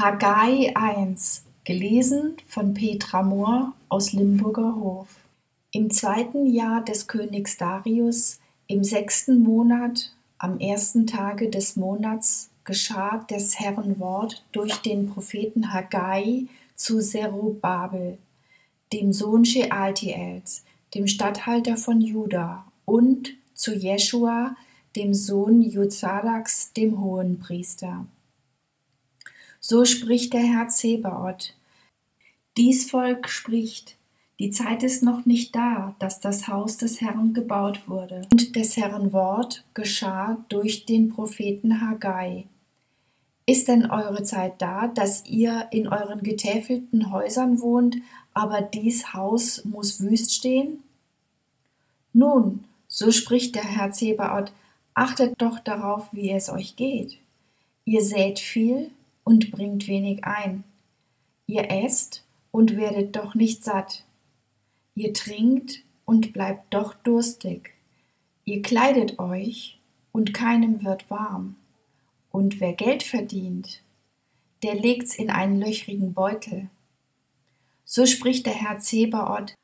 [0.00, 5.08] Haggai 1, gelesen von Petra Mohr aus Limburger Hof.
[5.72, 8.38] Im zweiten Jahr des Königs Darius,
[8.68, 15.72] im sechsten Monat, am ersten Tage des Monats, geschah des Herrn Wort durch den Propheten
[15.72, 16.44] Haggai
[16.76, 18.18] zu Zerubabel,
[18.92, 20.62] dem Sohn Shealtiels,
[20.94, 24.54] dem Statthalter von Juda, und zu Jeschua,
[24.94, 28.06] dem Sohn Jozadaks, dem Hohenpriester.
[29.60, 31.54] So spricht der Herr Zebaoth.
[32.56, 33.98] Dies Volk spricht,
[34.40, 38.22] die Zeit ist noch nicht da, dass das Haus des Herrn gebaut wurde.
[38.30, 42.46] Und des Herrn Wort geschah durch den Propheten Haggai.
[43.46, 47.96] Ist denn eure Zeit da, dass ihr in euren getäfelten Häusern wohnt,
[48.32, 50.84] aber dies Haus muss wüst stehen?
[52.12, 54.52] Nun, so spricht der Herr Zebaoth,
[54.94, 57.18] achtet doch darauf, wie es euch geht.
[57.84, 58.90] Ihr sät viel,
[59.28, 60.64] und bringt wenig ein.
[61.46, 64.06] Ihr esst und werdet doch nicht satt.
[64.94, 67.74] Ihr trinkt und bleibt doch durstig.
[68.46, 69.78] Ihr kleidet euch
[70.12, 71.56] und keinem wird warm.
[72.30, 73.82] Und wer Geld verdient,
[74.62, 76.70] der legt's in einen löchrigen Beutel.
[77.84, 79.54] So spricht der Herr Zebaoth,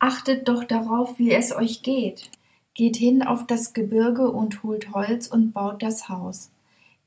[0.00, 2.30] achtet doch darauf, wie es euch geht.
[2.74, 6.50] Geht hin auf das Gebirge und holt Holz und baut das Haus.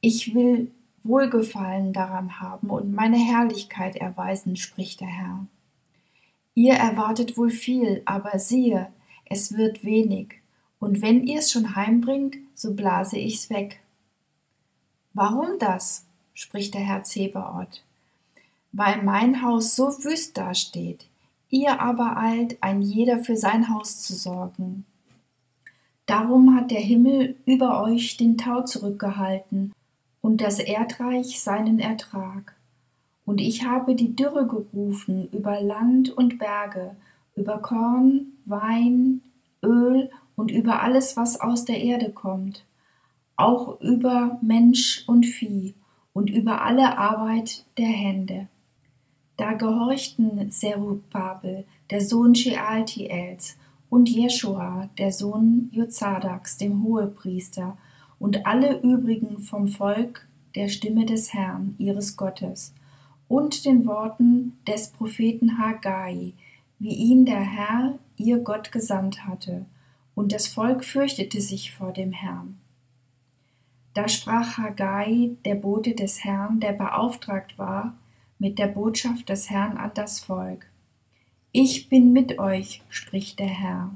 [0.01, 0.71] Ich will
[1.05, 5.45] Wohlgefallen daran haben und meine Herrlichkeit erweisen, spricht der Herr.
[6.55, 8.87] Ihr erwartet wohl viel, aber siehe,
[9.25, 10.41] es wird wenig,
[10.79, 13.81] und wenn ihr es schon heimbringt, so blase ich's weg.
[15.13, 16.05] Warum das?
[16.33, 17.83] spricht der Herr Zebaoth.
[18.71, 21.05] Weil mein Haus so wüst dasteht,
[21.49, 24.85] ihr aber eilt, ein jeder für sein Haus zu sorgen.
[26.07, 29.71] Darum hat der Himmel über euch den Tau zurückgehalten
[30.25, 32.55] und das Erdreich seinen Ertrag.
[33.25, 36.95] Und ich habe die Dürre gerufen über Land und Berge,
[37.35, 39.21] über Korn, Wein,
[39.63, 42.65] Öl und über alles, was aus der Erde kommt,
[43.35, 45.75] auch über Mensch und Vieh
[46.11, 48.47] und über alle Arbeit der Hände.
[49.37, 53.57] Da gehorchten Zerubabel, der Sohn Shealtiels,
[53.91, 57.77] und Jeschua, der Sohn Jozadaks, dem Hohepriester,
[58.25, 62.73] und alle übrigen vom Volk der Stimme des Herrn, ihres Gottes,
[63.27, 66.33] und den Worten des Propheten Haggai,
[66.79, 69.67] wie ihn der Herr, ihr Gott, gesandt hatte,
[70.15, 72.57] und das Volk fürchtete sich vor dem Herrn.
[73.93, 77.95] Da sprach Haggai, der Bote des Herrn, der beauftragt war,
[78.39, 80.65] mit der Botschaft des Herrn an das Volk.
[81.51, 83.91] Ich bin mit euch, spricht der Herr.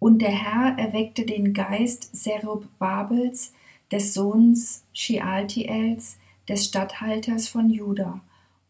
[0.00, 3.52] Und der Herr erweckte den Geist Zerubabels,
[3.92, 6.16] des Sohns Shealtiels,
[6.48, 8.20] des Statthalters von Juda,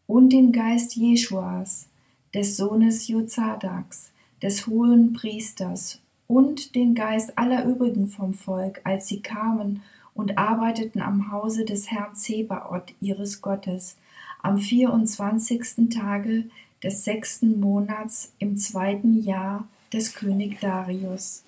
[0.07, 1.87] und den Geist Jeschuas,
[2.33, 4.11] des Sohnes Jozadaks,
[4.41, 11.01] des hohen Priesters, und den Geist aller übrigen vom Volk, als sie kamen und arbeiteten
[11.01, 13.97] am Hause des Herrn Zebaoth, ihres Gottes,
[14.41, 16.45] am vierundzwanzigsten Tage
[16.83, 21.43] des sechsten Monats im zweiten Jahr des König Darius.